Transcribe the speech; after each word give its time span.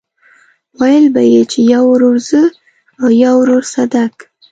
ويل 0.79 1.05
به 1.13 1.21
يې 1.33 1.41
چې 1.51 1.59
يو 1.73 1.83
ورور 1.91 2.17
زه 2.29 2.43
او 3.01 3.07
يو 3.23 3.33
ورور 3.41 3.63
صدک. 3.73 4.15